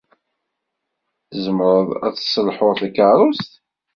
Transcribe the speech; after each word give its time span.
Tzemreḍ 1.29 1.89
ad 2.05 2.13
tesselḥuḍ 2.15 2.71
takerrust? 2.79 3.51